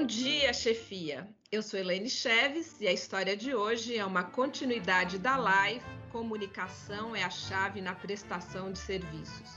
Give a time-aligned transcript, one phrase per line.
[0.00, 1.28] Bom dia, chefia.
[1.52, 7.14] Eu sou Elaine Cheves e a história de hoje é uma continuidade da live Comunicação
[7.14, 9.50] é a chave na prestação de serviços.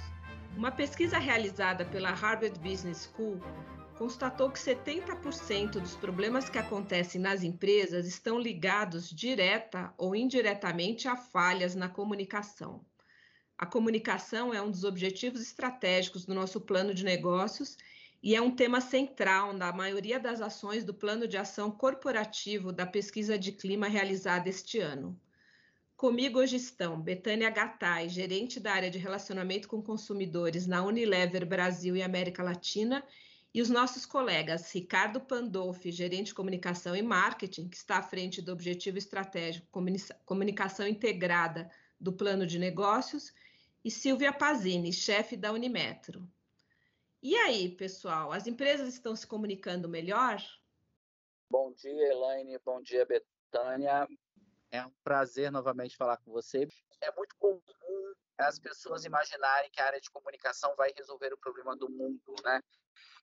[0.58, 3.40] Uma pesquisa realizada pela Harvard Business School
[3.98, 11.16] constatou que 70% dos problemas que acontecem nas empresas estão ligados direta ou indiretamente a
[11.16, 12.86] falhas na comunicação.
[13.58, 17.78] A comunicação é um dos objetivos estratégicos do nosso plano de negócios
[18.24, 22.86] e é um tema central na maioria das ações do Plano de Ação Corporativo da
[22.86, 25.20] Pesquisa de Clima realizada este ano.
[25.98, 31.98] Comigo hoje estão Betânia Gattai, gerente da área de relacionamento com consumidores na Unilever Brasil
[31.98, 33.04] e América Latina,
[33.54, 38.42] e os nossos colegas Ricardo Pandolfi, gerente de comunicação e marketing, que está à frente
[38.42, 39.68] do objetivo estratégico
[40.26, 41.70] comunicação integrada
[42.00, 43.34] do plano de negócios,
[43.84, 46.26] e Silvia Pazini, chefe da Unimetro.
[47.24, 50.44] E aí, pessoal, as empresas estão se comunicando melhor?
[51.50, 52.60] Bom dia, Elaine.
[52.66, 54.06] Bom dia, Betânia.
[54.70, 56.68] É um prazer novamente falar com você.
[57.00, 57.62] É muito comum
[58.38, 62.62] as pessoas imaginarem que a área de comunicação vai resolver o problema do mundo, né?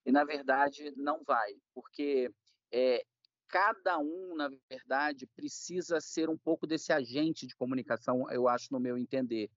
[0.07, 2.33] E na verdade não vai, porque
[2.73, 3.05] é,
[3.49, 8.81] cada um, na verdade, precisa ser um pouco desse agente de comunicação, eu acho, no
[8.81, 9.51] meu entender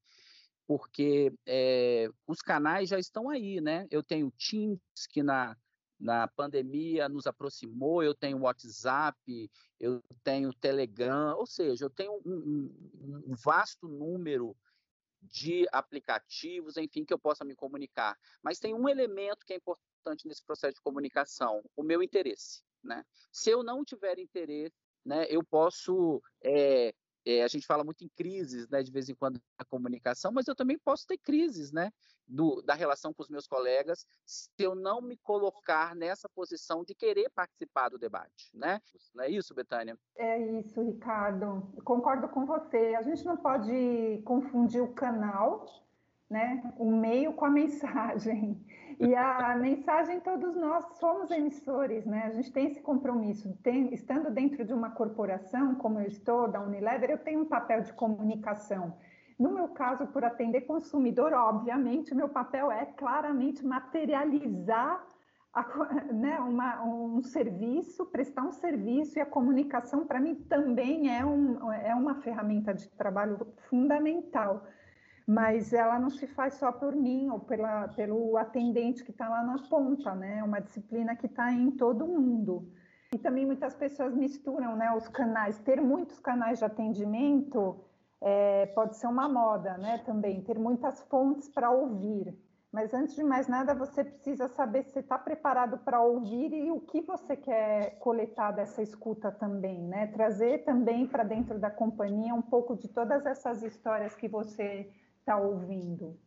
[0.68, 3.88] porque é, os canais já estão aí, né?
[3.92, 5.58] Eu tenho Teams, que na,
[6.00, 12.72] na pandemia nos aproximou, eu tenho WhatsApp, eu tenho Telegram, ou seja, eu tenho um,
[12.96, 14.56] um, um vasto número
[15.22, 18.18] de aplicativos, enfim, que eu possa me comunicar.
[18.42, 22.62] Mas tem um elemento que é importante nesse processo de comunicação, o meu interesse.
[22.84, 23.04] Né?
[23.32, 24.76] Se eu não tiver interesse,
[25.06, 26.94] né, eu posso é,
[27.26, 30.48] é, a gente fala muito em crises, né, de vez em quando na comunicação, mas
[30.48, 31.92] eu também posso ter crises, né,
[32.28, 36.96] do, da relação com os meus colegas, se eu não me colocar nessa posição de
[36.96, 38.82] querer participar do debate, né?
[39.14, 39.98] Não é isso, Betânia?
[40.16, 41.62] É isso, Ricardo.
[41.84, 42.96] Concordo com você.
[42.98, 45.66] A gente não pode confundir o canal
[46.34, 48.60] né, o meio com a mensagem.
[49.00, 52.26] E a mensagem, todos nós somos emissores, né?
[52.26, 53.54] A gente tem esse compromisso.
[53.64, 57.82] Tem, estando dentro de uma corporação, como eu estou, da Unilever, eu tenho um papel
[57.82, 58.94] de comunicação.
[59.38, 65.04] No meu caso, por atender consumidor, obviamente, meu papel é claramente materializar
[65.54, 65.64] a,
[66.14, 71.72] né, uma, um serviço, prestar um serviço, e a comunicação, para mim, também é, um,
[71.72, 73.40] é uma ferramenta de trabalho
[73.70, 74.66] fundamental
[75.26, 79.44] mas ela não se faz só por mim ou pela, pelo atendente que está lá
[79.44, 80.40] na ponta, né?
[80.40, 82.70] É uma disciplina que está em todo mundo.
[83.14, 85.60] E também muitas pessoas misturam né, os canais.
[85.60, 87.80] Ter muitos canais de atendimento
[88.20, 90.00] é, pode ser uma moda, né?
[90.00, 92.38] Também ter muitas fontes para ouvir.
[92.72, 96.80] Mas antes de mais nada, você precisa saber se está preparado para ouvir e o
[96.80, 100.08] que você quer coletar dessa escuta também, né?
[100.08, 104.90] Trazer também para dentro da companhia um pouco de todas essas histórias que você
[105.24, 106.20] está ouvindo.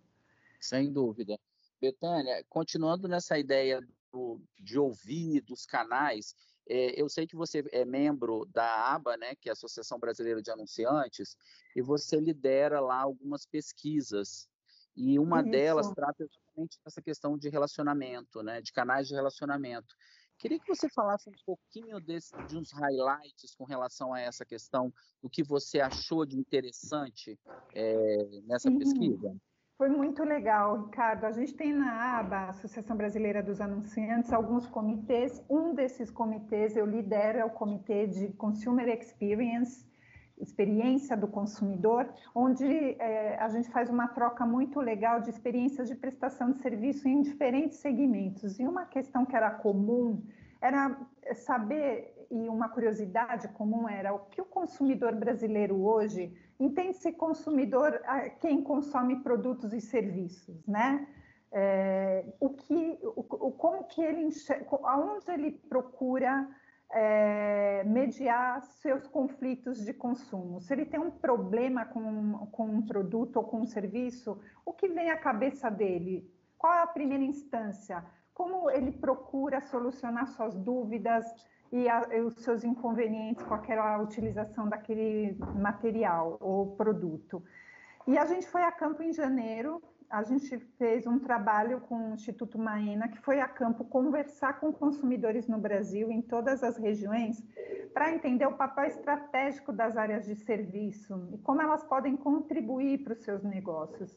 [0.60, 1.38] Sem dúvida.
[1.80, 3.80] Betânia, continuando nessa ideia
[4.10, 6.34] do, de ouvir, dos canais,
[6.68, 10.42] é, eu sei que você é membro da ABA, né, que é a Associação Brasileira
[10.42, 11.36] de Anunciantes,
[11.76, 14.48] e você lidera lá algumas pesquisas.
[14.96, 15.50] E uma Isso.
[15.50, 19.94] delas trata exatamente dessa questão de relacionamento, né, de canais de relacionamento.
[20.38, 24.92] Queria que você falasse um pouquinho desse, de uns highlights com relação a essa questão,
[25.22, 27.38] do que você achou de interessante
[27.74, 28.78] é, nessa Sim.
[28.78, 29.36] pesquisa.
[29.78, 31.25] Foi muito legal, Ricardo.
[31.25, 35.42] A gente tem na aba, Associação Brasileira dos Anunciantes, alguns comitês.
[35.50, 39.84] Um desses comitês eu lidero é o Comitê de Consumer Experience,
[40.38, 42.66] experiência do consumidor, onde
[42.98, 47.22] é, a gente faz uma troca muito legal de experiências de prestação de serviço em
[47.22, 48.58] diferentes segmentos.
[48.58, 50.22] E uma questão que era comum
[50.60, 50.98] era
[51.34, 58.00] saber, e uma curiosidade comum era o que o consumidor brasileiro hoje entende ser consumidor
[58.41, 61.06] quem consome produtos e serviços, né?
[61.52, 63.22] É, o que, o,
[63.52, 64.28] como que ele
[64.82, 66.46] aonde ele procura
[66.93, 70.61] é, mediar seus conflitos de consumo.
[70.61, 74.88] Se ele tem um problema com, com um produto ou com um serviço, o que
[74.88, 76.31] vem à cabeça dele?
[76.56, 78.05] Qual é a primeira instância?
[78.33, 81.25] Como ele procura solucionar suas dúvidas
[81.73, 87.43] e, a, e os seus inconvenientes com aquela utilização daquele material ou produto?
[88.06, 92.14] E a gente foi a campo em janeiro a gente fez um trabalho com o
[92.14, 97.43] Instituto Maena, que foi a campo conversar com consumidores no Brasil, em todas as regiões,
[97.93, 103.14] para entender o papel estratégico das áreas de serviço e como elas podem contribuir para
[103.14, 104.17] os seus negócios.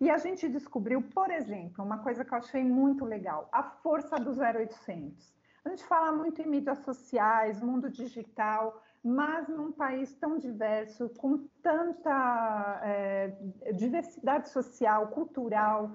[0.00, 4.16] E a gente descobriu, por exemplo, uma coisa que eu achei muito legal: a força
[4.16, 5.37] do 0800.
[5.68, 11.46] A gente fala muito em mídias sociais, mundo digital, mas num país tão diverso, com
[11.62, 13.36] tanta é,
[13.74, 15.92] diversidade social, cultural,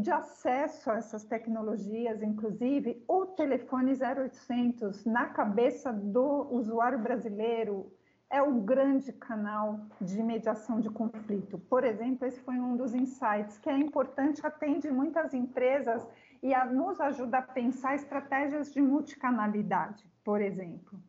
[0.00, 7.92] de acesso a essas tecnologias, inclusive, o telefone 0800 na cabeça do usuário brasileiro
[8.28, 11.60] é o grande canal de mediação de conflito.
[11.70, 16.04] Por exemplo, esse foi um dos insights que é importante, atende muitas empresas
[16.44, 21.00] e a, nos ajuda a pensar estratégias de multicanalidade, por exemplo.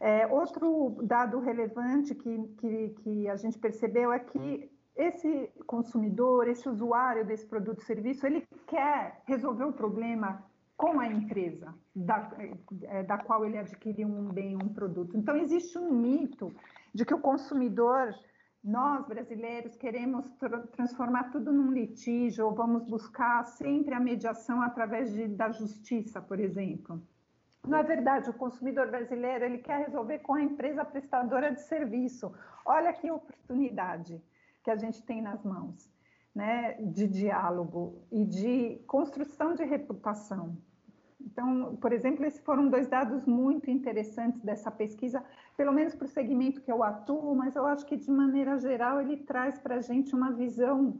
[0.00, 6.68] É, outro dado relevante que, que, que a gente percebeu é que esse consumidor, esse
[6.68, 10.44] usuário desse produto e serviço, ele quer resolver o problema
[10.76, 12.28] com a empresa da,
[12.82, 15.16] é, da qual ele adquiriu um bem, um produto.
[15.16, 16.52] Então, existe um mito
[16.92, 18.12] de que o consumidor,
[18.62, 25.12] nós brasileiros, queremos tra transformar tudo num litígio ou vamos buscar sempre a mediação através
[25.12, 27.02] de, da justiça, por exemplo.
[27.66, 32.32] Não é verdade, o consumidor brasileiro ele quer resolver com a empresa prestadora de serviço.
[32.64, 34.20] Olha que oportunidade
[34.62, 35.90] que a gente tem nas mãos,
[36.34, 40.56] né, de diálogo e de construção de reputação.
[41.24, 45.22] Então, por exemplo, esses foram dois dados muito interessantes dessa pesquisa,
[45.56, 49.00] pelo menos para o segmento que eu atuo, mas eu acho que, de maneira geral,
[49.00, 50.98] ele traz para a gente uma visão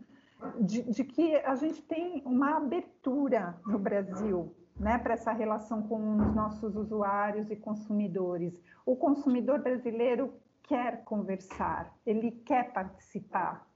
[0.60, 6.16] de, de, que a gente tem uma abertura no Brasil né, para essa relação com
[6.16, 8.58] os nossos usuários e consumidores.
[8.86, 10.32] O consumidor brasileiro
[10.62, 13.66] quer conversar, ele quer participar,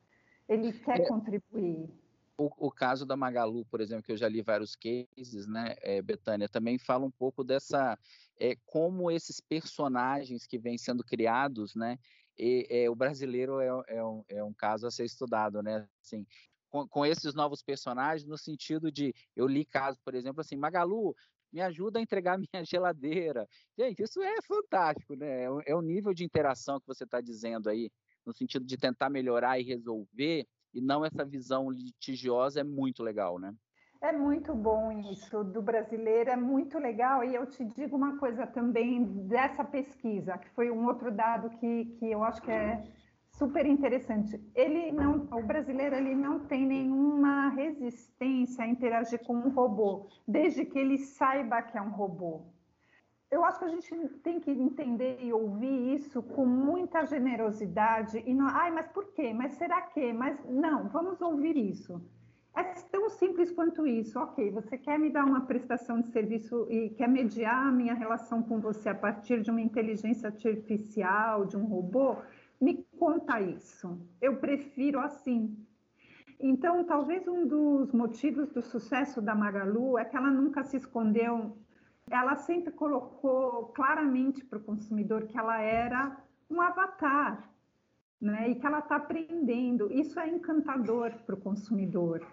[0.49, 1.91] ele quer é, contribuir.
[2.37, 6.03] O, o, caso da Magalu, por exemplo, que eu já li vários cases, né, é,
[6.03, 7.97] Betânia, também fala um pouco dessa,
[8.41, 11.97] é, como esses personagens que vêm sendo criados, né,
[12.37, 16.27] e, é, o brasileiro é, é, um, é um caso a ser estudado, né, assim,
[16.69, 21.15] com, com, esses novos personagens, no sentido de, eu li casos, por exemplo, assim, Magalu,
[21.53, 23.49] me ajuda a entregar minha geladeira.
[23.79, 25.45] Gente, isso é fantástico, né?
[25.45, 27.91] É o é nível de interação que você está dizendo aí,
[28.27, 33.39] no sentido de tentar melhorar e resolver, e não essa visão litigiosa, é muito legal,
[33.39, 33.55] né?
[34.01, 37.25] É muito bom isso do brasileiro, é muito legal.
[37.25, 41.87] E eu te digo uma coisa também dessa pesquisa, que foi um outro dado que,
[41.99, 42.83] que eu acho que é
[43.31, 44.39] super interessante.
[44.55, 50.65] Ele não, o brasileiro ele não tem nenhuma resistência a interagir com um robô, desde
[50.65, 52.43] que ele saiba que é um robô.
[53.35, 53.93] Eu acho que a gente
[54.23, 59.35] tem que entender e ouvir isso com muita generosidade e não, ai, mas por quê?
[59.35, 60.13] Mas será que?
[60.13, 62.01] Mas não, vamos ouvir isso.
[62.55, 64.21] É tão simples quanto isso.
[64.21, 68.41] Ok, você quer me dar uma prestação de serviço e quer mediar a minha relação
[68.41, 72.15] com você a partir de uma inteligência artificial, de um robô?
[72.61, 73.99] Me conta isso.
[74.23, 75.59] Eu prefiro assim.
[76.39, 81.57] Então, talvez um dos motivos do sucesso da Magalu é que ela nunca se escondeu.
[82.11, 86.17] Ela sempre colocou claramente para o consumidor que ela era
[86.51, 87.49] um avatar,
[88.21, 88.51] né?
[88.51, 89.91] E que ela está aprendendo.
[89.93, 92.27] Isso é encantador para o consumidor.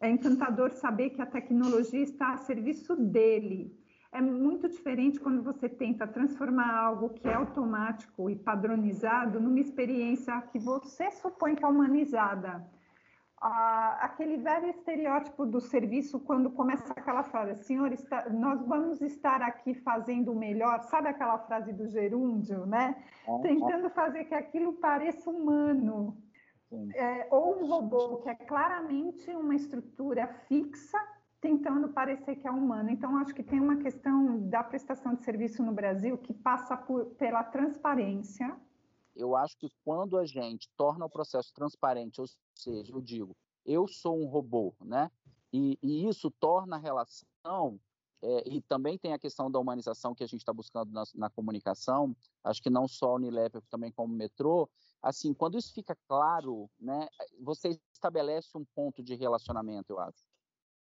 [0.00, 3.78] É encantador saber que a tecnologia está a serviço dele
[4.12, 10.40] é muito diferente quando você tenta transformar algo que é automático e padronizado numa experiência
[10.50, 12.66] que você supõe que é humanizada.
[13.42, 19.40] Ah, aquele velho estereótipo do serviço, quando começa aquela frase, senhor, está, nós vamos estar
[19.40, 23.02] aqui fazendo o melhor, sabe aquela frase do gerúndio, né?
[23.40, 26.16] Tentando fazer que aquilo pareça humano.
[26.94, 30.98] É, ou um robô que é claramente uma estrutura fixa
[31.40, 32.90] tentando parecer que é humano.
[32.90, 37.06] Então, acho que tem uma questão da prestação de serviço no Brasil que passa por,
[37.16, 38.54] pela transparência.
[39.14, 43.86] Eu acho que quando a gente torna o processo transparente, ou seja, eu digo, eu
[43.86, 45.10] sou um robô, né?
[45.52, 47.80] E, e isso torna a relação,
[48.22, 51.30] é, e também tem a questão da humanização que a gente está buscando na, na,
[51.30, 52.14] comunicação,
[52.44, 54.68] acho que não só o Unilever, também como o metrô,
[55.02, 57.08] assim, quando isso fica claro, né,
[57.40, 60.29] você estabelece um ponto de relacionamento, eu acho.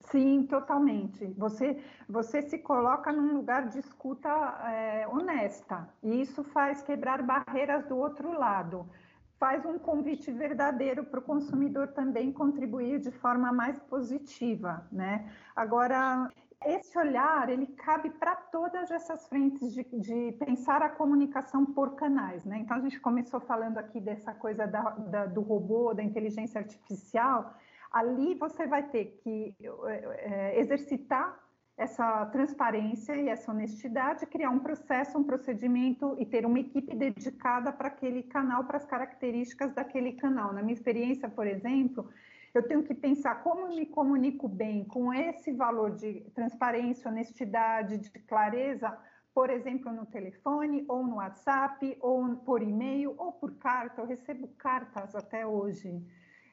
[0.02, 1.26] Sim, totalmente.
[1.38, 1.78] Você,
[2.08, 7.98] você se coloca num lugar de escuta é, honesta, e isso faz quebrar barreiras do
[7.98, 8.90] outro lado.
[9.38, 15.32] Faz um convite verdadeiro para o consumidor também contribuir de forma mais positiva, né?
[15.56, 16.30] Agora,
[16.66, 22.44] esse olhar, ele cabe para todas essas frentes de, de, pensar a comunicação por canais,
[22.44, 22.58] né?
[22.58, 27.54] Então, a gente começou falando aqui dessa coisa da, da, do robô, da inteligência artificial,
[27.92, 29.56] Ali você vai ter que
[29.88, 31.38] é, exercitar
[31.78, 37.72] essa transparência e essa honestidade, criar um processo, um procedimento e ter uma equipe dedicada
[37.72, 40.52] para aquele canal, para as características daquele canal.
[40.52, 42.10] Na minha experiência, por exemplo,
[42.54, 48.10] Eu tenho que pensar como me comunico bem com esse valor de transparência, honestidade, de
[48.10, 48.98] clareza,
[49.34, 54.02] por exemplo, no telefone, ou no WhatsApp, ou por e-mail, ou por carta.
[54.02, 56.04] Eu recebo cartas até hoje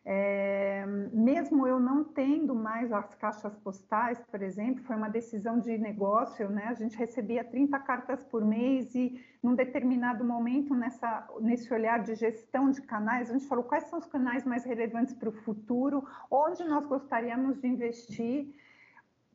[0.09, 5.77] é, mesmo eu não tendo mais as caixas postais, por exemplo, foi uma decisão de
[5.77, 6.67] negócio, né?
[6.69, 12.15] A gente recebia 30 cartas por mês e, num determinado momento, nessa, nesse olhar de
[12.15, 16.07] gestão de canais, a gente falou quais são os canais mais relevantes para o futuro,
[16.31, 18.55] onde nós gostaríamos de investir,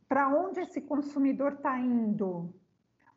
[0.07, 2.55] para onde esse consumidor está indo.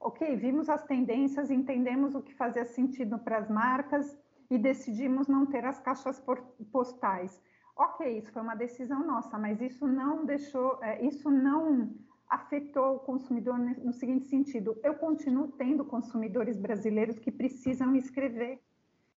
[0.01, 4.19] Ok, vimos as tendências, entendemos o que fazia sentido para as marcas,
[4.51, 6.23] e decidimos não ter as caixas
[6.71, 7.41] postais.
[7.77, 11.93] Ok, isso foi uma decisão nossa, mas isso não deixou, é, isso não
[12.29, 18.61] afetou o consumidor no seguinte sentido: eu continuo tendo consumidores brasileiros que precisam escrever.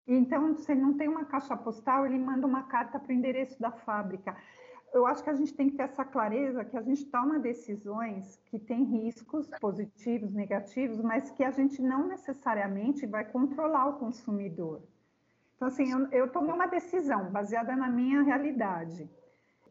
[0.06, 3.60] Então, se ele não tem uma caixa postal, ele manda uma carta para o endereço
[3.60, 4.36] da fábrica.
[4.94, 8.36] Eu acho que a gente tem que ter essa clareza que a gente toma decisões
[8.46, 14.80] que têm riscos positivos, negativos, mas que a gente não necessariamente vai controlar o consumidor.
[15.56, 19.10] Então, assim, eu, eu tomei uma decisão baseada na minha realidade.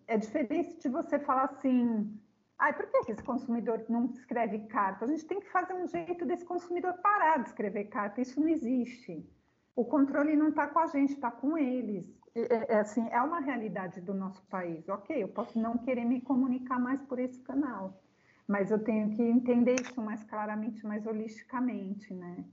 [0.08, 2.20] É diferente de você falar assim,
[2.58, 5.06] Ai, por que esse consumidor não escreve carta?
[5.06, 8.22] A gente tem que fazer um jeito desse consumidor parar de escrever carta.
[8.22, 9.28] Isso não existe.
[9.76, 12.06] O controle não está com a gente, está com eles.
[12.34, 14.88] É, é, assim, é uma realidade do nosso país.
[14.88, 18.02] Ok, eu posso não querer me comunicar mais por esse canal,
[18.48, 22.46] mas eu tenho que entender isso mais claramente, mais holisticamente, né?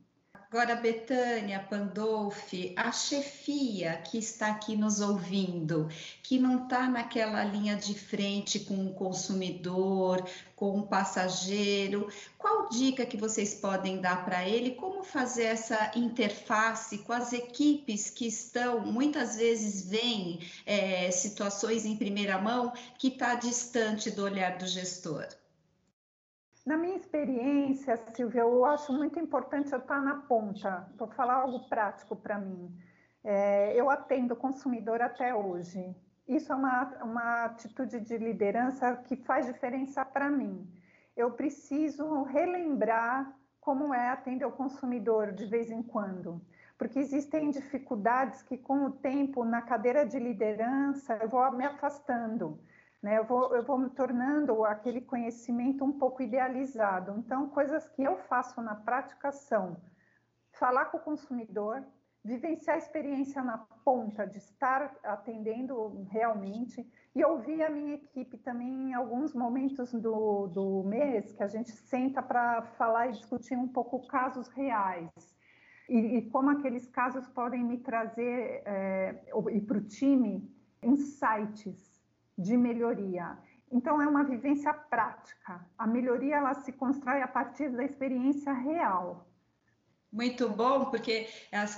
[0.52, 5.88] Agora, Betânia, Pandolfi, a chefia que está aqui nos ouvindo,
[6.22, 10.22] que não está naquela linha de frente com o consumidor,
[10.54, 12.06] com o passageiro,
[12.36, 14.72] qual dica que vocês podem dar para ele?
[14.72, 21.96] Como fazer essa interface com as equipes que estão, muitas vezes veem é, situações em
[21.96, 25.26] primeira mão que está distante do olhar do gestor?
[26.64, 30.88] Na minha experiência, Silvia, eu acho muito importante eu estar na ponta.
[30.96, 32.72] Vou falar algo prático para mim.
[33.24, 35.92] É, eu atendo consumidor até hoje.
[36.26, 40.64] Isso é uma, uma atitude de liderança que faz diferença para mim.
[41.16, 46.40] Eu preciso relembrar como é atender o consumidor de vez em quando,
[46.78, 52.58] porque existem dificuldades que, com o tempo, na cadeira de liderança, eu vou me afastando
[53.02, 53.18] né?
[53.18, 57.14] Eu vou, eu vou me tornando aquele conhecimento um pouco idealizado.
[57.18, 59.76] Então, coisas que eu faço na prática são
[60.52, 61.82] falar com o consumidor,
[62.24, 68.90] vivenciar a experiência na ponta de estar atendendo realmente e ouvir a minha equipe também
[68.90, 73.66] em alguns momentos do, do mês que a gente senta para falar e discutir um
[73.66, 75.10] pouco casos reais
[75.88, 80.48] e, e como aqueles casos podem me trazer é, e para o time
[80.82, 81.91] insights
[82.36, 83.38] de melhoria.
[83.70, 85.64] Então, é uma vivência prática.
[85.78, 89.26] A melhoria ela se constrói a partir da experiência real.
[90.12, 91.26] Muito bom, porque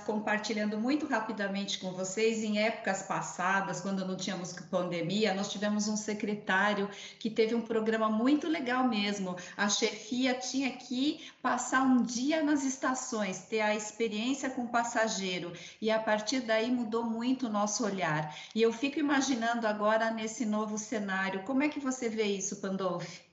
[0.05, 5.95] compartilhando muito rapidamente com vocês, em épocas passadas, quando não tínhamos pandemia, nós tivemos um
[5.95, 9.37] secretário que teve um programa muito legal mesmo.
[9.55, 15.53] A chefia tinha que passar um dia nas estações, ter a experiência com o passageiro,
[15.81, 18.35] e a partir daí mudou muito o nosso olhar.
[18.53, 23.24] E eu fico imaginando agora nesse novo cenário, como é que você vê isso, Pandolfi?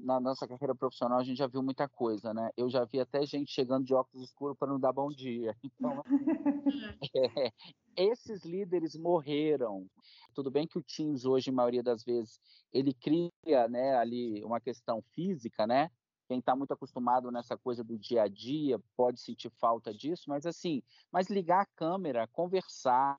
[0.00, 2.50] Na nossa carreira profissional a gente já viu muita coisa, né?
[2.56, 5.56] Eu já vi até gente chegando de óculos escuros para não dar bom dia.
[5.78, 6.02] Então,
[7.14, 7.52] é,
[7.96, 9.86] esses líderes morreram.
[10.34, 12.40] Tudo bem que o Teams hoje, a maioria das vezes,
[12.72, 15.90] ele cria, né, ali uma questão física, né?
[16.28, 20.44] Quem está muito acostumado nessa coisa do dia a dia pode sentir falta disso, mas
[20.44, 23.18] assim, mas ligar a câmera, conversar,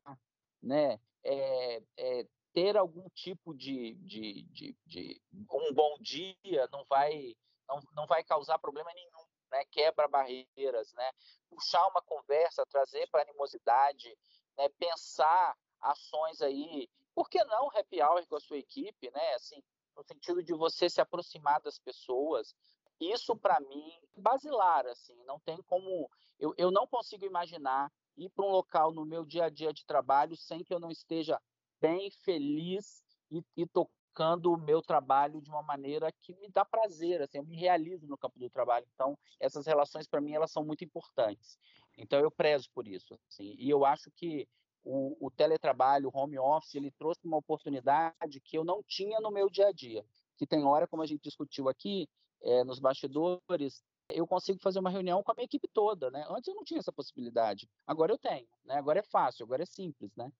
[0.61, 0.99] né?
[1.23, 7.35] É, é, ter algum tipo de, de, de, de, um bom dia não vai
[7.67, 11.11] não, não vai causar problema nenhum né quebra barreiras né.
[11.49, 14.17] Puxar uma conversa trazer para animosidade
[14.57, 16.89] né pensar ações aí.
[17.15, 19.61] Por que não happy hour com a sua equipe né assim
[19.95, 22.55] no sentido de você se aproximar das pessoas?
[22.99, 28.45] Isso para mim basilar assim não tem como eu, eu não consigo imaginar ir para
[28.45, 31.39] um local no meu dia a dia de trabalho sem que eu não esteja
[31.81, 37.21] bem, feliz e, e tocando o meu trabalho de uma maneira que me dá prazer,
[37.21, 38.85] assim, eu me realizo no campo do trabalho.
[38.93, 41.57] Então, essas relações para mim elas são muito importantes.
[41.97, 43.19] Então, eu prezo por isso.
[43.27, 44.47] Assim, e eu acho que
[44.83, 49.31] o, o teletrabalho, o home office, ele trouxe uma oportunidade que eu não tinha no
[49.31, 50.05] meu dia a dia.
[50.37, 52.07] Que tem hora, como a gente discutiu aqui,
[52.41, 56.25] é, nos bastidores, eu consigo fazer uma reunião com a minha equipe toda, né?
[56.29, 58.75] Antes eu não tinha essa possibilidade, agora eu tenho, né?
[58.75, 60.31] Agora é fácil, agora é simples, né?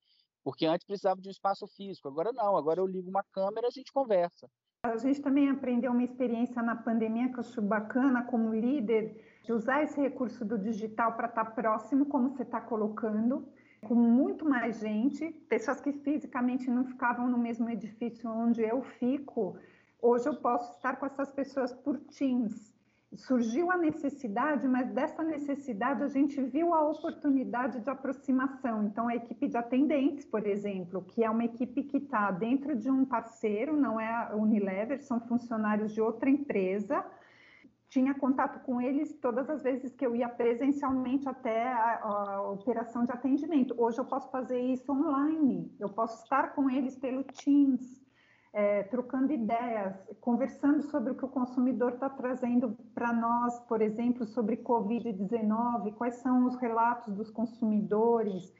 [0.43, 3.69] Porque antes precisava de um espaço físico, agora não, agora eu ligo uma câmera e
[3.69, 4.50] a gente conversa.
[4.84, 9.51] A gente também aprendeu uma experiência na pandemia que eu acho bacana como líder, de
[9.51, 13.46] usar esse recurso do digital para estar tá próximo, como você está colocando,
[13.81, 19.58] com muito mais gente, pessoas que fisicamente não ficavam no mesmo edifício onde eu fico.
[20.01, 22.69] Hoje eu posso estar com essas pessoas por Teams
[23.16, 28.84] surgiu a necessidade, mas dessa necessidade a gente viu a oportunidade de aproximação.
[28.84, 32.89] Então, a equipe de atendentes, por exemplo, que é uma equipe que está dentro de
[32.89, 37.04] um parceiro, não é a Unilever, são funcionários de outra empresa.
[37.89, 43.04] Tinha contato com eles todas as vezes que eu ia presencialmente até a, a operação
[43.04, 43.74] de atendimento.
[43.75, 48.08] Hoje eu posso fazer isso online, eu posso estar com eles pelo Teams
[48.51, 54.25] é, trocando ideias, conversando sobre o que o consumidor está trazendo para nós, por exemplo,
[54.25, 58.53] sobre Covid-19, quais são os relatos dos consumidores.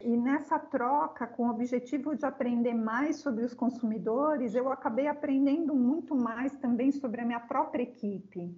[0.00, 5.74] E nessa troca, com o objetivo de aprender mais sobre os consumidores, eu acabei aprendendo
[5.74, 8.56] muito mais também sobre a minha própria equipe.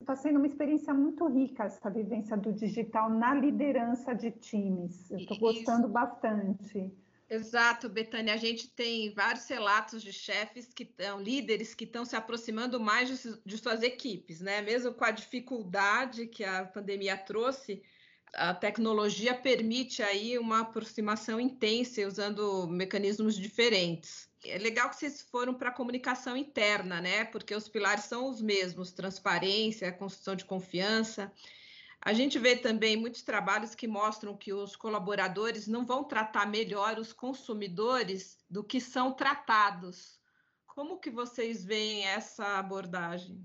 [0.00, 5.10] Está sendo uma experiência muito rica essa vivência do digital na liderança de times.
[5.10, 6.92] Eu estou gostando bastante.
[7.28, 8.34] Exato, Betânia.
[8.34, 13.08] A gente tem vários relatos de chefes que estão, líderes que estão se aproximando mais
[13.08, 14.62] de, de, suas equipes, né?
[14.62, 17.82] Mesmo com a dificuldade que a pandemia trouxe,
[18.32, 24.28] a tecnologia permite aí uma aproximação intensa usando mecanismos diferentes.
[24.44, 27.24] É legal que vocês foram para a comunicação interna, né?
[27.24, 31.32] Porque os pilares são os mesmos: transparência, construção de confiança.
[32.00, 36.98] A gente vê também muitos trabalhos que mostram que os colaboradores não vão tratar melhor
[36.98, 40.20] os consumidores do que são tratados.
[40.66, 43.44] Como que vocês veem essa abordagem?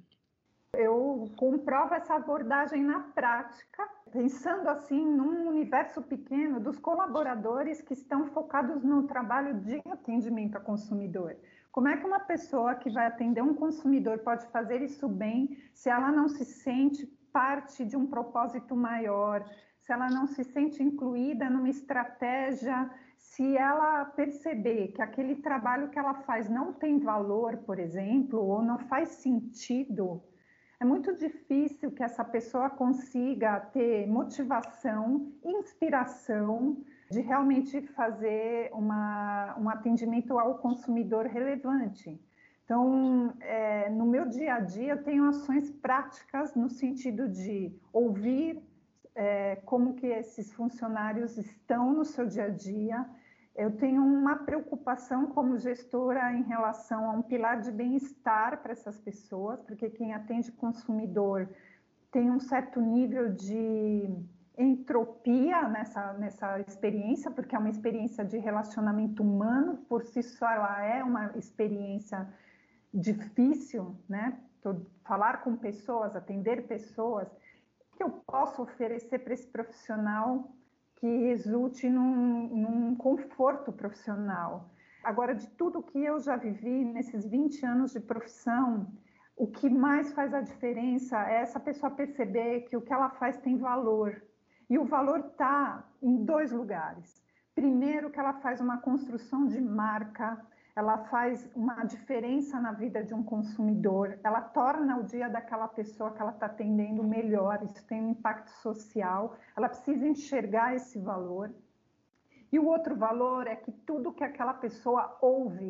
[0.73, 8.27] Eu comprovo essa abordagem na prática, pensando assim num universo pequeno dos colaboradores que estão
[8.27, 11.35] focados no trabalho de atendimento a consumidor.
[11.71, 15.89] Como é que uma pessoa que vai atender um consumidor pode fazer isso bem se
[15.89, 19.43] ela não se sente parte de um propósito maior,
[19.79, 25.99] se ela não se sente incluída numa estratégia, se ela perceber que aquele trabalho que
[25.99, 30.23] ela faz não tem valor, por exemplo, ou não faz sentido,
[30.79, 39.69] é muito difícil que essa pessoa consiga ter motivação, inspiração de realmente fazer uma, um
[39.69, 42.19] atendimento ao consumidor relevante.
[42.71, 48.63] Então, é, no meu dia a dia, eu tenho ações práticas no sentido de ouvir
[49.13, 53.05] é, como que esses funcionários estão no seu dia a dia.
[53.57, 58.97] Eu tenho uma preocupação como gestora em relação a um pilar de bem-estar para essas
[58.97, 61.49] pessoas, porque quem atende consumidor
[62.09, 64.07] tem um certo nível de
[64.57, 70.81] entropia nessa, nessa experiência, porque é uma experiência de relacionamento humano, por si só ela
[70.85, 72.25] é uma experiência
[72.93, 74.39] difícil, né?
[75.03, 77.27] Falar com pessoas, atender pessoas,
[77.95, 80.51] que eu posso oferecer para esse profissional
[80.95, 84.69] que resulte num, num conforto profissional.
[85.03, 88.87] Agora, de tudo que eu já vivi nesses 20 anos de profissão,
[89.35, 93.37] o que mais faz a diferença é essa pessoa perceber que o que ela faz
[93.37, 94.21] tem valor.
[94.69, 97.21] E o valor está em dois lugares.
[97.55, 100.39] Primeiro, que ela faz uma construção de marca,
[100.75, 106.11] ela faz uma diferença na vida de um consumidor, ela torna o dia daquela pessoa
[106.11, 111.53] que ela está atendendo melhor, isso tem um impacto social, ela precisa enxergar esse valor.
[112.51, 115.69] E o outro valor é que tudo que aquela pessoa ouve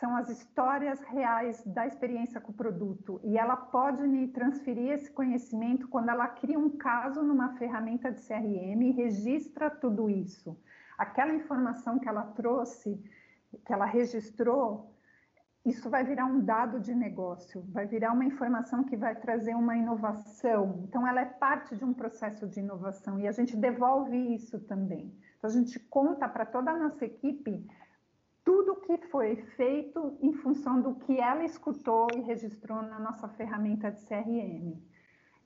[0.00, 5.10] são as histórias reais da experiência com o produto e ela pode me transferir esse
[5.10, 10.58] conhecimento quando ela cria um caso numa ferramenta de CRM e registra tudo isso.
[10.96, 13.02] Aquela informação que ela trouxe
[13.64, 14.94] que ela registrou,
[15.64, 19.76] isso vai virar um dado de negócio, vai virar uma informação que vai trazer uma
[19.76, 20.82] inovação.
[20.84, 25.14] Então, ela é parte de um processo de inovação e a gente devolve isso também.
[25.36, 27.66] Então, a gente conta para toda a nossa equipe
[28.42, 33.90] tudo que foi feito em função do que ela escutou e registrou na nossa ferramenta
[33.90, 34.80] de CRM.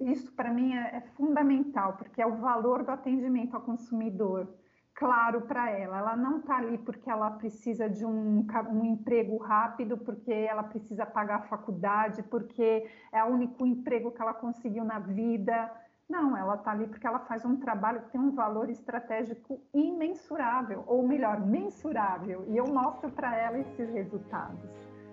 [0.01, 4.49] Isso, para mim, é, é fundamental, porque é o valor do atendimento ao consumidor
[4.95, 5.99] claro para ela.
[5.99, 11.05] Ela não está ali porque ela precisa de um, um, emprego rápido, porque ela precisa
[11.05, 15.71] pagar a faculdade, porque é o único emprego que ela conseguiu na vida.
[16.09, 20.85] Não, ela está ali porque ela faz um trabalho que tem um valor estratégico imensurável,
[20.87, 22.45] ou melhor, mensurável.
[22.49, 24.71] E eu mostro para ela esses resultados.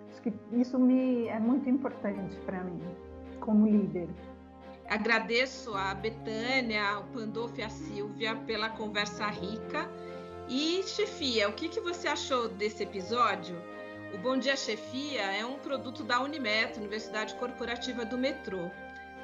[0.10, 2.82] Acho que isso me é muito importante para mim,
[3.40, 4.10] como líder.
[4.92, 9.90] Agradeço a Betânia, ao Pandolfo e a Silvia pela conversa rica
[10.50, 13.56] E, chefia, o que, que você achou desse episódio?
[14.14, 18.70] O Bom Dia Chefia é um produto da Unimet, Universidade Corporativa do Metrô.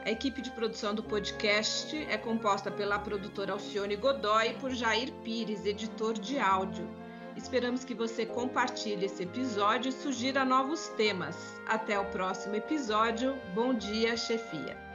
[0.06, 5.12] A equipe de produção do podcast é composta pela produtora Alcione Godoy e por Jair
[5.22, 6.90] Pires, editor de áudio.
[7.36, 11.60] Esperamos que você compartilhe esse episódio e sugira novos temas.
[11.68, 13.38] Até o próximo episódio.
[13.54, 14.87] Bom dia, chefia!